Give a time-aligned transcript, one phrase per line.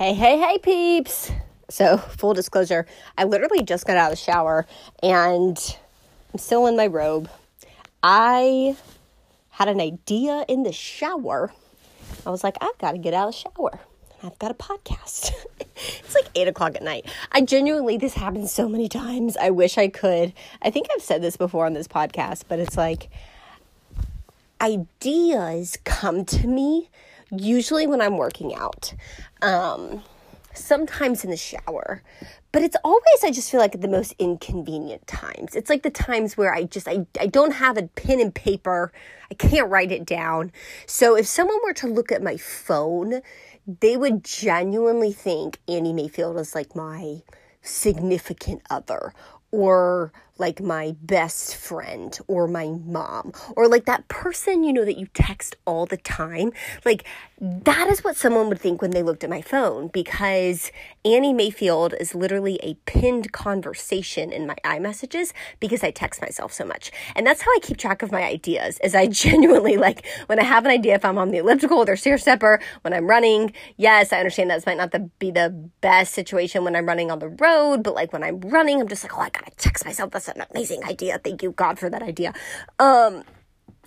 [0.00, 1.30] Hey, hey, hey, peeps.
[1.68, 2.86] So, full disclosure,
[3.18, 4.64] I literally just got out of the shower
[5.02, 5.76] and
[6.32, 7.28] I'm still in my robe.
[8.02, 8.78] I
[9.50, 11.52] had an idea in the shower.
[12.24, 13.80] I was like, I've got to get out of the shower.
[14.22, 15.32] I've got a podcast.
[15.76, 17.04] it's like eight o'clock at night.
[17.32, 19.36] I genuinely, this happens so many times.
[19.36, 20.32] I wish I could.
[20.62, 23.10] I think I've said this before on this podcast, but it's like
[24.62, 26.88] ideas come to me
[27.30, 28.94] usually when I'm working out,
[29.42, 30.02] um,
[30.54, 32.02] sometimes in the shower.
[32.52, 35.54] But it's always, I just feel like the most inconvenient times.
[35.54, 38.92] It's like the times where I just, I, I don't have a pen and paper.
[39.30, 40.50] I can't write it down.
[40.86, 43.20] So if someone were to look at my phone,
[43.80, 47.22] they would genuinely think Annie Mayfield is like my
[47.62, 49.12] significant other
[49.52, 54.98] or like my best friend or my mom or like that person you know that
[54.98, 56.50] you text all the time
[56.84, 57.04] like
[57.40, 60.70] that is what someone would think when they looked at my phone because
[61.06, 66.66] Annie Mayfield is literally a pinned conversation in my iMessages because I text myself so
[66.66, 66.92] much.
[67.16, 70.42] And that's how I keep track of my ideas is I genuinely like when I
[70.42, 73.54] have an idea if I'm on the elliptical or the stair stepper, when I'm running,
[73.78, 75.48] yes, I understand that might not be the
[75.80, 79.02] best situation when I'm running on the road, but like when I'm running, I'm just
[79.02, 80.10] like, oh, I gotta text myself.
[80.10, 81.18] That's an amazing idea.
[81.18, 82.32] Thank you, God, for that idea.
[82.78, 83.24] Um,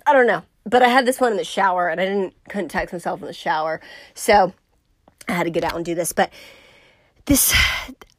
[0.06, 2.70] I don't know but I had this one in the shower and I didn't couldn't
[2.70, 3.80] text myself in the shower.
[4.14, 4.52] So
[5.28, 6.12] I had to get out and do this.
[6.12, 6.32] But
[7.26, 7.54] this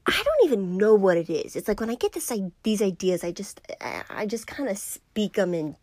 [0.07, 1.55] I don't even know what it is.
[1.55, 2.31] It's like when I get this
[2.63, 3.61] these ideas, I just
[4.09, 5.75] I just kind of speak them in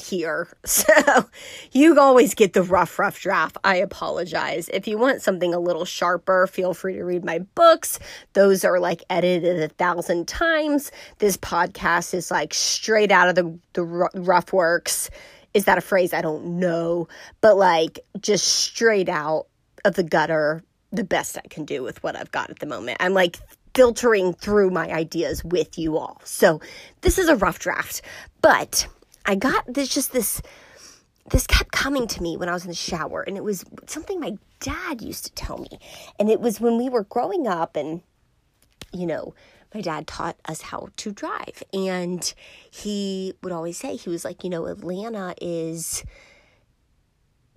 [0.00, 0.48] here.
[0.64, 1.26] So
[1.72, 3.56] you always get the rough, rough draft.
[3.64, 4.68] I apologize.
[4.68, 7.98] If you want something a little sharper, feel free to read my books.
[8.32, 10.90] Those are like edited a thousand times.
[11.18, 15.10] This podcast is like straight out of the, the rough works
[15.54, 16.12] is that a phrase?
[16.12, 17.08] I don't know.
[17.40, 19.46] But like just straight out
[19.84, 22.98] of the gutter, the best I can do with what I've got at the moment.
[23.00, 23.38] I'm like
[23.74, 26.20] filtering through my ideas with you all.
[26.24, 26.60] So
[27.00, 28.02] this is a rough draft.
[28.42, 28.86] But
[29.26, 30.42] I got this just this
[31.30, 34.20] this kept coming to me when I was in the shower and it was something
[34.20, 35.78] my dad used to tell me.
[36.18, 38.02] And it was when we were growing up and
[38.92, 39.34] you know,
[39.74, 41.62] my dad taught us how to drive.
[41.72, 42.32] And
[42.70, 46.04] he would always say, he was like, you know, Atlanta is,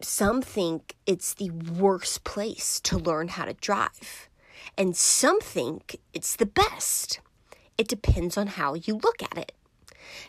[0.01, 4.29] some think it's the worst place to learn how to drive.
[4.77, 7.19] And some think it's the best.
[7.77, 9.51] It depends on how you look at it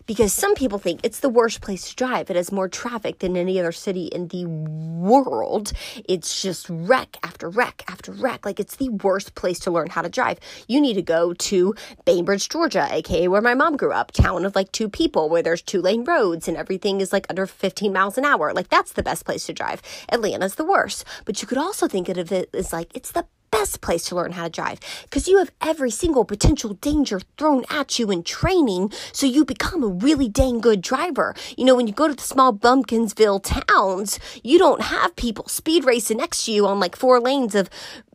[0.06, 2.30] because some people think it's the worst place to drive.
[2.30, 5.72] It has more traffic than any other city in the world.
[6.08, 8.44] It's just wreck after wreck after wreck.
[8.44, 10.38] Like it's the worst place to learn how to drive.
[10.66, 11.74] You need to go to
[12.04, 15.62] Bainbridge, Georgia, aka where my mom grew up, town of like two people where there's
[15.62, 18.52] two lane roads and everything is like under 15 miles an hour.
[18.52, 19.82] Like that's the best place to drive.
[20.10, 21.04] Atlanta's the worst.
[21.24, 23.26] But you could also think of it as like it's the
[23.58, 27.64] best place to learn how to drive because you have every single potential danger thrown
[27.68, 31.34] at you in training so you become a really dang good driver.
[31.56, 35.84] You know, when you go to the small Bumpkinsville towns, you don't have people speed
[35.84, 37.68] racing next to you on like four lanes of,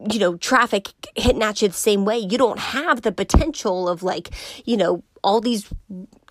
[0.09, 2.20] you know, traffic hitting at you the same way.
[2.20, 4.30] You don't have the potential of like,
[4.66, 5.68] you know, all these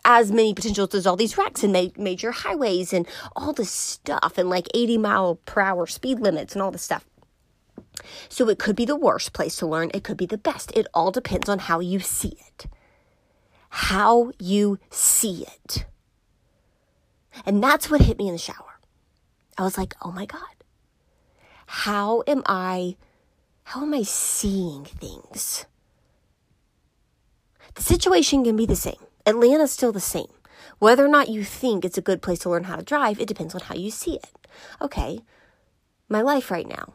[0.07, 3.07] as many potentials as all these wrecks and ma- major highways and
[3.37, 7.05] all this stuff and like 80 mile per hour speed limits and all this stuff.
[8.29, 10.73] So it could be the worst place to learn, it could be the best.
[10.77, 12.67] It all depends on how you see it.
[13.71, 15.87] How you see it.
[17.47, 18.81] And that's what hit me in the shower.
[19.57, 20.41] I was like, oh my God.
[21.67, 22.97] How am I,
[23.65, 25.65] how am I seeing things?
[27.75, 29.07] The situation can be the same.
[29.25, 30.27] Atlanta's still the same.
[30.79, 33.29] Whether or not you think it's a good place to learn how to drive, it
[33.29, 34.49] depends on how you see it.
[34.81, 35.21] Okay,
[36.09, 36.95] my life right now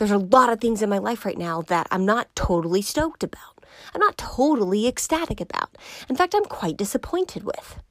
[0.00, 3.22] there's a lot of things in my life right now that I'm not totally stoked
[3.22, 3.62] about.
[3.94, 5.76] I'm not totally ecstatic about.
[6.08, 7.82] In fact, I'm quite disappointed with.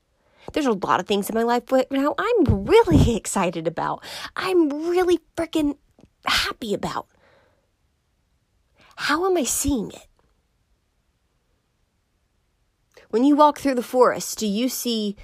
[0.52, 4.04] There's a lot of things in my life right now I'm really excited about.
[4.36, 5.78] I'm really freaking
[6.26, 7.06] happy about.
[8.96, 10.08] How am I seeing it?
[13.12, 15.16] When you walk through the forest, do you see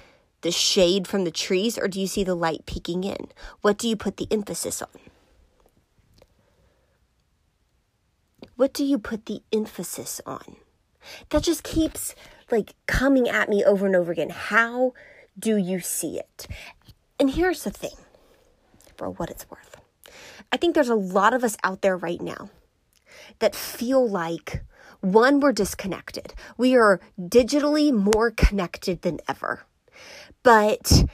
[0.42, 3.26] the shade from the trees or do you see the light peeking in?
[3.62, 5.05] What do you put the emphasis on?
[8.56, 10.56] What do you put the emphasis on?
[11.28, 12.14] That just keeps
[12.50, 14.30] like coming at me over and over again.
[14.30, 14.94] How
[15.38, 16.46] do you see it?
[17.20, 17.96] And here's the thing
[18.96, 19.76] for what it's worth.
[20.50, 22.50] I think there's a lot of us out there right now
[23.40, 24.62] that feel like
[25.00, 26.34] one, we're disconnected.
[26.56, 29.64] We are digitally more connected than ever.
[30.42, 31.04] But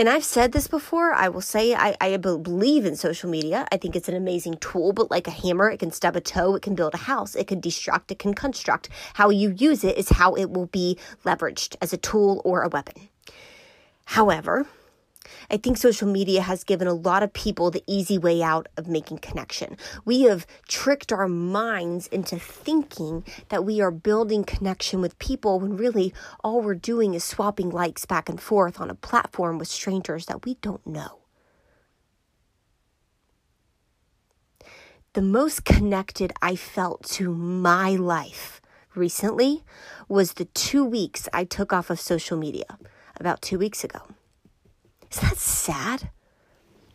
[0.00, 3.66] and I've said this before, I will say I, I believe in social media.
[3.70, 6.54] I think it's an amazing tool, but like a hammer, it can stub a toe,
[6.54, 8.88] it can build a house, it can destruct, it can construct.
[9.12, 12.70] How you use it is how it will be leveraged as a tool or a
[12.70, 13.10] weapon.
[14.06, 14.66] However,
[15.50, 18.88] I think social media has given a lot of people the easy way out of
[18.88, 19.76] making connection.
[20.04, 25.76] We have tricked our minds into thinking that we are building connection with people when
[25.76, 30.26] really all we're doing is swapping likes back and forth on a platform with strangers
[30.26, 31.18] that we don't know.
[35.12, 38.60] The most connected I felt to my life
[38.94, 39.64] recently
[40.08, 42.78] was the two weeks I took off of social media
[43.18, 44.02] about two weeks ago.
[45.10, 46.10] Is that sad?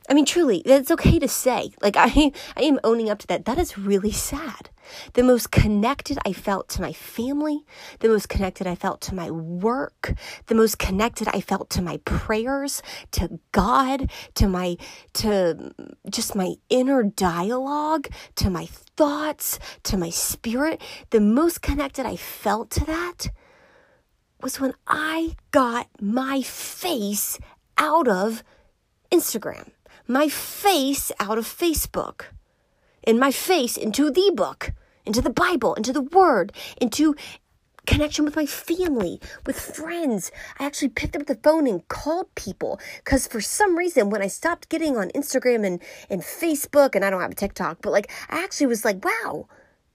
[0.07, 1.71] I mean, truly, it's okay to say.
[1.81, 3.45] Like, I, I am owning up to that.
[3.45, 4.69] That is really sad.
[5.13, 7.65] The most connected I felt to my family,
[7.99, 10.13] the most connected I felt to my work,
[10.45, 14.77] the most connected I felt to my prayers, to God, to my,
[15.13, 15.73] to
[16.07, 20.79] just my inner dialogue, to my thoughts, to my spirit.
[21.09, 23.31] The most connected I felt to that
[24.41, 27.39] was when I got my face
[27.77, 28.43] out of
[29.11, 29.71] Instagram,
[30.07, 32.25] my face out of Facebook,
[33.03, 34.71] and my face into the book,
[35.05, 36.51] into the Bible, into the Word,
[36.81, 37.15] into
[37.85, 40.31] connection with my family, with friends.
[40.59, 44.27] I actually picked up the phone and called people because for some reason, when I
[44.27, 48.11] stopped getting on Instagram and, and Facebook, and I don't have a TikTok, but like
[48.29, 49.47] I actually was like, wow,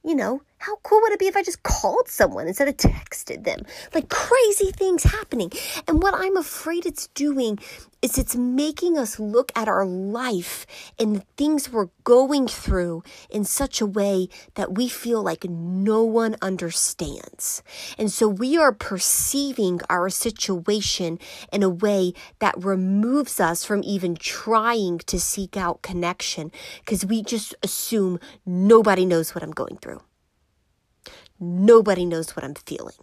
[0.05, 3.45] you know, how cool would it be if I just called someone instead of texted
[3.45, 3.61] them?
[3.95, 5.51] Like crazy things happening.
[5.89, 7.59] And what I'm afraid it's doing
[8.03, 10.67] is it's making us look at our life
[10.99, 16.05] and the things we're going through in such a way that we feel like no
[16.05, 17.63] one understands.
[17.97, 21.19] And so we are perceiving our situation
[21.51, 26.53] in a way that removes us from even trying to seek out connection
[26.85, 30.03] because we just assume nobody knows what I'm going through.
[31.41, 32.95] Nobody knows what I'm feeling.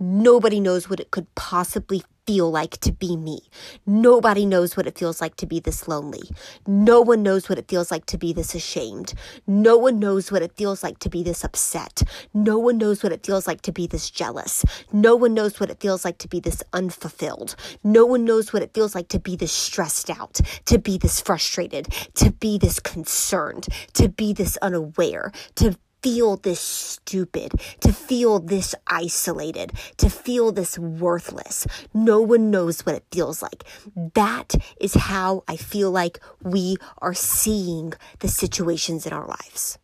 [0.00, 3.40] Nobody knows what it could possibly feel like to be me.
[3.86, 6.22] Nobody knows what it feels like to be this lonely.
[6.66, 9.12] No one knows what it feels like to be this ashamed.
[9.46, 12.02] No one knows what it feels like to be this upset.
[12.32, 14.64] No one knows what it feels like to be this jealous.
[14.90, 17.54] No one knows what it feels like to be this unfulfilled.
[17.82, 21.20] No one knows what it feels like to be this stressed out, to be this
[21.20, 28.38] frustrated, to be this concerned, to be this unaware, to feel this stupid, to feel
[28.38, 31.66] this isolated, to feel this worthless.
[31.94, 33.64] No one knows what it feels like.
[34.12, 39.78] That is how I feel like we are seeing the situations in our lives.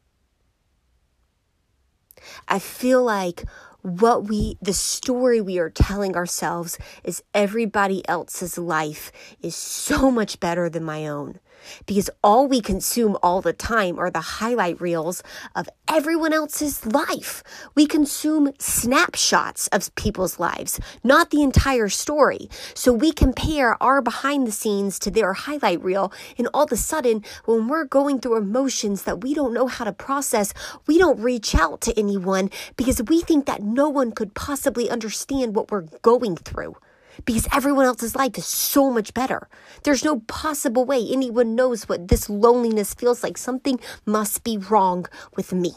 [2.46, 3.44] I feel like
[3.82, 10.40] what we, the story we are telling ourselves is everybody else's life is so much
[10.40, 11.40] better than my own
[11.86, 15.22] because all we consume all the time are the highlight reels
[15.54, 17.42] of everyone else's life.
[17.74, 22.48] We consume snapshots of people's lives, not the entire story.
[22.74, 26.12] So we compare our behind the scenes to their highlight reel.
[26.38, 29.84] And all of a sudden, when we're going through emotions that we don't know how
[29.84, 30.54] to process,
[30.86, 35.54] we don't reach out to anyone because we think that no one could possibly understand
[35.54, 36.76] what we're going through
[37.24, 39.48] because everyone else's life is so much better.
[39.84, 43.36] There's no possible way anyone knows what this loneliness feels like.
[43.36, 45.06] Something must be wrong
[45.36, 45.74] with me.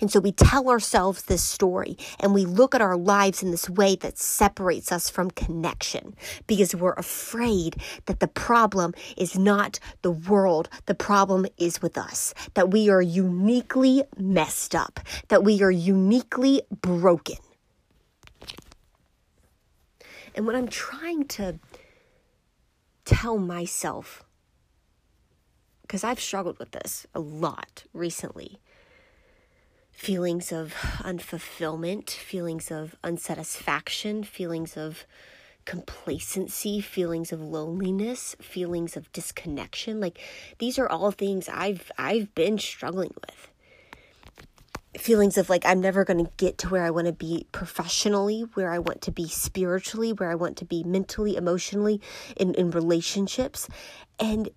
[0.00, 3.70] And so we tell ourselves this story and we look at our lives in this
[3.70, 6.14] way that separates us from connection
[6.46, 10.68] because we're afraid that the problem is not the world.
[10.86, 16.62] The problem is with us, that we are uniquely messed up, that we are uniquely
[16.70, 17.36] broken.
[20.34, 21.58] And what I'm trying to
[23.04, 24.24] tell myself,
[25.82, 28.60] because I've struggled with this a lot recently
[30.00, 35.04] feelings of unfulfillment, feelings of unsatisfaction, feelings of
[35.66, 40.00] complacency, feelings of loneliness, feelings of disconnection.
[40.00, 40.18] Like
[40.56, 43.48] these are all things I've I've been struggling with
[44.98, 48.46] feelings of like I'm never going to get to where I want to be professionally,
[48.54, 52.00] where I want to be spiritually, where I want to be mentally, emotionally,
[52.38, 53.68] in, in relationships.
[54.18, 54.48] And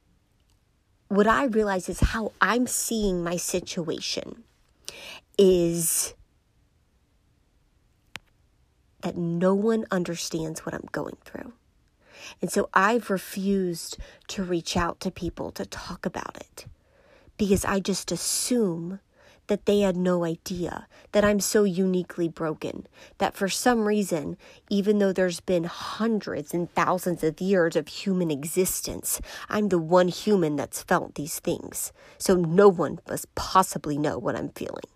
[1.10, 4.46] what I realize is how I'm seeing my situation
[5.38, 6.14] is
[9.02, 11.54] that no one understands what I'm going through.
[12.42, 13.98] And so I've refused
[14.30, 16.66] to reach out to people to talk about it
[17.38, 19.00] because I just assume
[19.48, 22.88] that they had no idea that I'm so uniquely broken
[23.18, 24.38] that for some reason,
[24.70, 30.08] even though there's been hundreds and thousands of years of human existence, I'm the one
[30.08, 31.92] human that's felt these things.
[32.18, 34.93] So no one must possibly know what I'm feeling.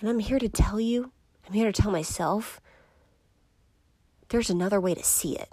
[0.00, 1.12] And I'm here to tell you,
[1.46, 2.60] I'm here to tell myself,
[4.28, 5.52] there's another way to see it.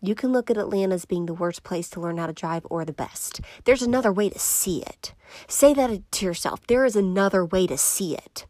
[0.00, 2.66] You can look at Atlanta as being the worst place to learn how to drive
[2.68, 3.40] or the best.
[3.64, 5.14] There's another way to see it.
[5.48, 6.66] Say that to yourself.
[6.66, 8.46] There is another way to see it.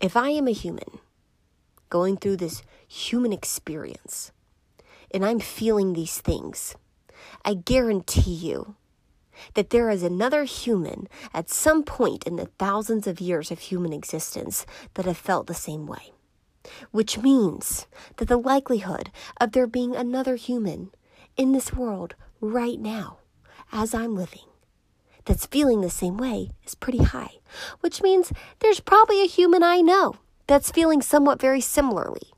[0.00, 1.00] If I am a human
[1.88, 4.32] going through this human experience
[5.10, 6.76] and I'm feeling these things,
[7.42, 8.76] I guarantee you
[9.54, 13.92] that there is another human at some point in the thousands of years of human
[13.92, 16.12] existence that have felt the same way
[16.90, 20.90] which means that the likelihood of there being another human
[21.36, 23.18] in this world right now,
[23.72, 24.44] as I'm living,
[25.24, 27.36] that's feeling the same way is pretty high,
[27.80, 30.16] which means there's probably a human I know
[30.46, 32.32] that's feeling somewhat very similarly.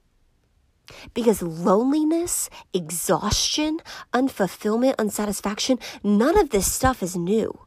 [1.14, 3.80] Because loneliness, exhaustion,
[4.12, 7.58] unfulfillment, unsatisfaction, none of this stuff is new.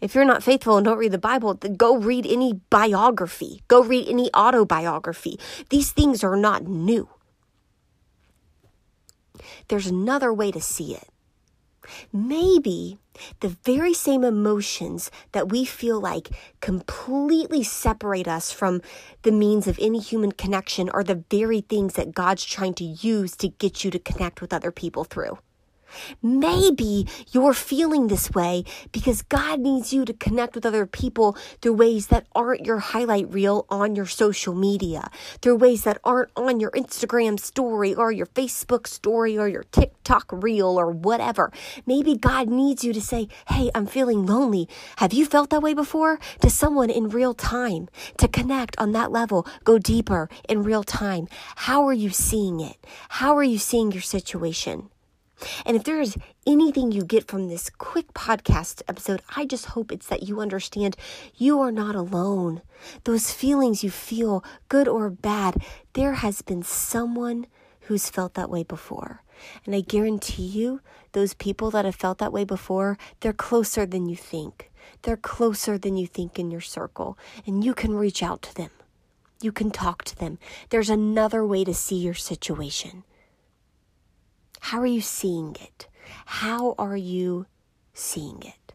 [0.00, 3.62] If you're not faithful and don't read the Bible, go read any biography.
[3.68, 5.38] Go read any autobiography.
[5.68, 7.08] These things are not new.
[9.68, 11.08] There's another way to see it.
[12.12, 12.98] Maybe
[13.40, 18.82] the very same emotions that we feel like completely separate us from
[19.22, 23.36] the means of any human connection are the very things that God's trying to use
[23.36, 25.38] to get you to connect with other people through.
[26.22, 31.74] Maybe you're feeling this way because God needs you to connect with other people through
[31.74, 36.60] ways that aren't your highlight reel on your social media, through ways that aren't on
[36.60, 41.52] your Instagram story or your Facebook story or your TikTok reel or whatever.
[41.86, 44.68] Maybe God needs you to say, Hey, I'm feeling lonely.
[44.96, 46.18] Have you felt that way before?
[46.42, 51.28] To someone in real time, to connect on that level, go deeper in real time.
[51.56, 52.76] How are you seeing it?
[53.08, 54.89] How are you seeing your situation?
[55.64, 56.16] And if there is
[56.46, 60.96] anything you get from this quick podcast episode, I just hope it's that you understand
[61.36, 62.62] you are not alone.
[63.04, 67.46] Those feelings you feel, good or bad, there has been someone
[67.82, 69.22] who's felt that way before.
[69.64, 70.80] And I guarantee you,
[71.12, 74.70] those people that have felt that way before, they're closer than you think.
[75.02, 78.70] They're closer than you think in your circle, and you can reach out to them.
[79.40, 80.38] You can talk to them.
[80.68, 83.04] There's another way to see your situation.
[84.60, 85.88] How are you seeing it?
[86.26, 87.46] How are you
[87.92, 88.74] seeing it?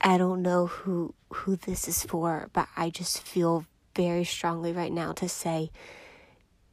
[0.00, 4.92] I don't know who who this is for, but I just feel very strongly right
[4.92, 5.70] now to say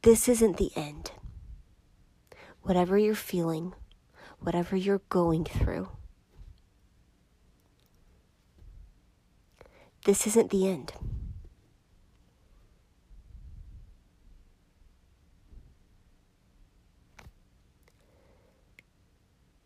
[0.02, 1.12] this isn't the end.
[2.62, 3.74] Whatever you're feeling,
[4.40, 5.88] whatever you're going through,
[10.04, 10.92] This isn't the end.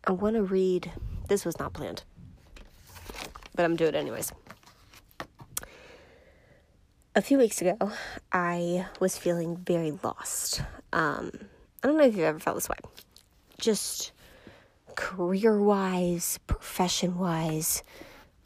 [0.05, 0.91] I want to read.
[1.29, 2.03] This was not planned,
[3.55, 4.33] but I'm doing it anyways.
[7.15, 7.77] A few weeks ago,
[8.31, 10.61] I was feeling very lost.
[10.91, 11.31] Um,
[11.81, 12.75] I don't know if you've ever felt this way.
[13.59, 14.11] Just
[14.95, 17.83] career wise, profession wise,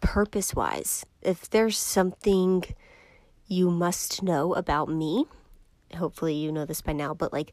[0.02, 2.64] purpose wise, if there's something
[3.48, 5.26] you must know about me,
[5.94, 7.52] hopefully you know this by now, but like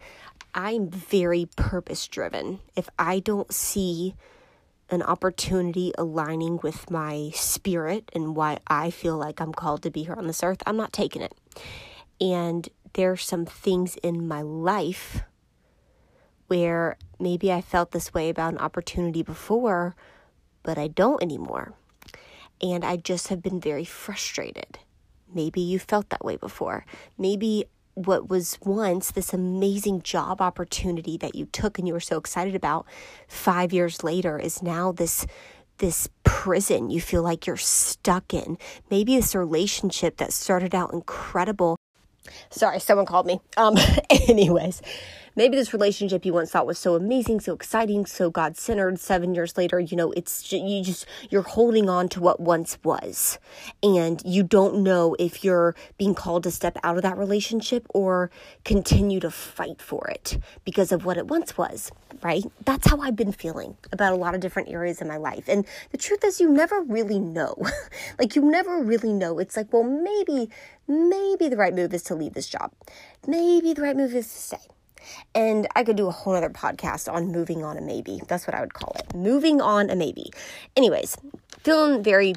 [0.55, 2.61] I'm very purpose driven.
[2.77, 4.15] If I don't see
[4.91, 10.05] an opportunity aligning with my spirit and why I feel like I'm called to be
[10.05, 11.35] here on this earth, I'm not taking it.
[12.21, 15.23] And there's some things in my life
[16.47, 19.97] where maybe I felt this way about an opportunity before,
[20.63, 21.75] but I don't anymore
[22.65, 24.79] and I just have been very frustrated.
[25.33, 26.87] Maybe you felt that way before.
[27.19, 32.17] Maybe what was once this amazing job opportunity that you took and you were so
[32.17, 32.87] excited about
[33.29, 35.27] 5 years later is now this
[35.79, 38.57] this prison you feel like you're stuck in.
[38.91, 41.77] Maybe this relationship that started out incredible.
[42.49, 43.41] Sorry, someone called me.
[43.59, 43.77] Um
[44.11, 44.81] anyways,
[45.37, 49.35] maybe this relationship you once thought was so amazing, so exciting, so God centered, seven
[49.35, 53.39] years later, you know, it's you just, you're holding on to what once was.
[53.83, 58.31] And you don't know if you're being called to step out of that relationship or
[58.65, 61.91] continue to fight for it because of what it once was,
[62.23, 62.45] right?
[62.65, 65.45] That's how I've been feeling about a lot of different areas in my life.
[65.49, 67.57] And the truth is, you never really know.
[68.19, 69.39] like, you never really know.
[69.39, 70.51] It's like, well, maybe,
[70.87, 72.73] maybe the right move is to leave this job.
[73.27, 74.74] Maybe the right move is to stay.
[75.35, 78.21] And I could do a whole other podcast on moving on a maybe.
[78.29, 79.15] That's what I would call it.
[79.15, 80.31] Moving on a maybe.
[80.77, 81.17] Anyways,
[81.63, 82.35] feeling very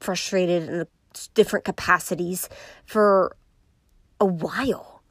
[0.00, 0.86] frustrated in
[1.34, 2.48] different capacities
[2.86, 3.36] for
[4.20, 5.02] a while.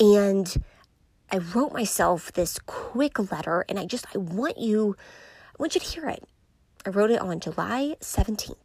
[0.00, 0.62] And
[1.30, 4.96] I wrote myself this quick letter and I just I want you
[5.48, 6.24] I want you to hear it.
[6.86, 8.56] I wrote it on July 17th.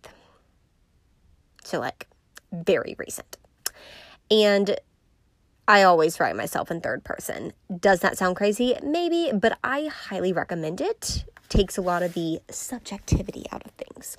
[1.64, 2.08] So like
[2.52, 3.38] very recent.
[4.32, 4.78] And
[5.70, 7.54] I always write myself in third person.
[7.80, 8.76] Does that sound crazy?
[8.82, 11.26] Maybe, but I highly recommend it.
[11.48, 14.18] Takes a lot of the subjectivity out of things.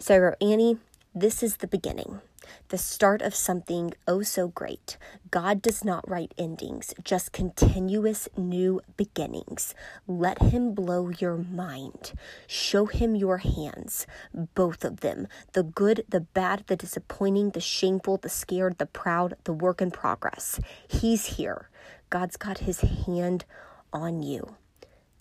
[0.00, 0.78] So I wrote, Annie,
[1.14, 2.20] this is the beginning,
[2.68, 4.96] the start of something oh so great.
[5.30, 9.74] God does not write endings, just continuous new beginnings.
[10.06, 12.12] Let Him blow your mind.
[12.46, 14.06] Show Him your hands,
[14.54, 19.34] both of them the good, the bad, the disappointing, the shameful, the scared, the proud,
[19.44, 20.60] the work in progress.
[20.86, 21.68] He's here.
[22.10, 23.44] God's got His hand
[23.92, 24.56] on you.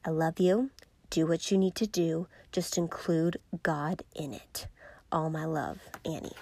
[0.03, 0.72] I love you.
[1.10, 4.67] Do what you need to do, just include God in it
[5.15, 6.36] all my love, Annie.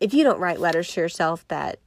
[0.00, 1.78] If you don't write letters to yourself that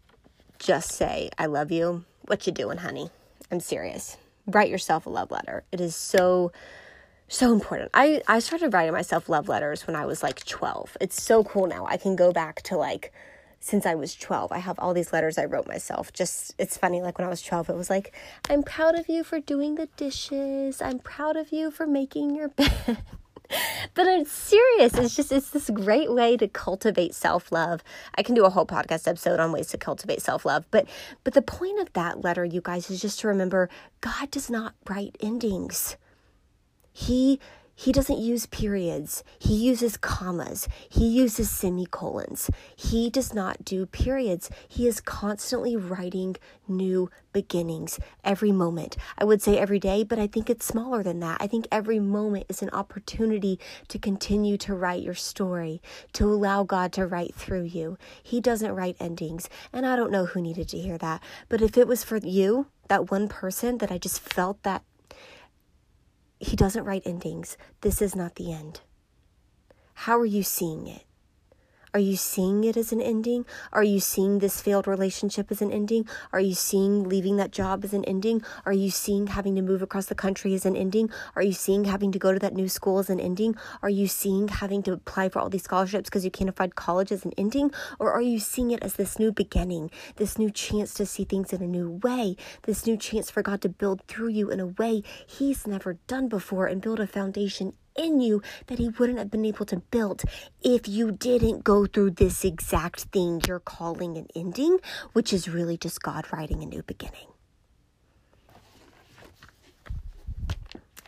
[0.59, 3.09] just say, I love you, what you doing, honey?
[3.51, 4.17] I'm serious.
[4.45, 5.63] Write yourself a love letter.
[5.71, 6.51] It is so
[7.27, 7.89] so important.
[7.93, 10.97] I, I started writing myself love letters when I was like 12.
[11.01, 11.87] It's so cool now.
[11.87, 13.11] I can go back to like
[13.59, 14.51] since I was 12.
[14.51, 16.11] I have all these letters I wrote myself.
[16.11, 18.13] Just, it's funny, like when I was 12, it was like,
[18.49, 20.81] I'm proud of you for doing the dishes.
[20.81, 22.97] I'm proud of you for making your bed
[23.93, 24.93] but it's serious.
[24.95, 27.83] It's just it's this great way to cultivate self-love.
[28.15, 30.87] I can do a whole podcast episode on ways to cultivate self-love, but
[31.23, 33.69] but the point of that letter, you guys, is just to remember
[34.01, 35.97] God does not write endings.
[36.91, 37.39] He
[37.75, 39.23] he doesn't use periods.
[39.39, 40.67] He uses commas.
[40.89, 42.49] He uses semicolons.
[42.75, 44.49] He does not do periods.
[44.67, 46.35] He is constantly writing
[46.67, 48.95] new beginnings every moment.
[49.17, 51.37] I would say every day, but I think it's smaller than that.
[51.41, 55.81] I think every moment is an opportunity to continue to write your story,
[56.13, 57.97] to allow God to write through you.
[58.21, 59.49] He doesn't write endings.
[59.73, 62.67] And I don't know who needed to hear that, but if it was for you,
[62.87, 64.83] that one person that I just felt that
[66.47, 67.57] he doesn't write endings.
[67.81, 68.81] This is not the end.
[69.93, 71.03] How are you seeing it?
[71.95, 73.45] Are you seeing it as an ending?
[73.71, 76.09] Are you seeing this failed relationship as an ending?
[76.31, 78.41] Are you seeing leaving that job as an ending?
[78.65, 81.11] Are you seeing having to move across the country as an ending?
[81.35, 83.55] Are you seeing having to go to that new school as an ending?
[83.83, 87.11] Are you seeing having to apply for all these scholarships because you can't afford college
[87.11, 87.71] as an ending?
[87.99, 91.53] Or are you seeing it as this new beginning, this new chance to see things
[91.53, 94.65] in a new way, this new chance for God to build through you in a
[94.65, 99.31] way He's never done before and build a foundation in you that he wouldn't have
[99.31, 100.23] been able to build
[100.61, 104.79] if you didn't go through this exact thing you're calling an ending,
[105.13, 107.27] which is really just God writing a new beginning.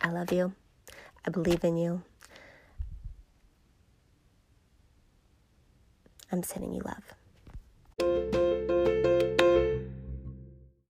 [0.02, 0.52] I love you.
[1.24, 2.02] I believe in you.
[6.30, 7.02] I'm sending you love.